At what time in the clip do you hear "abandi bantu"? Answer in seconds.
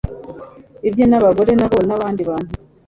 1.97-2.51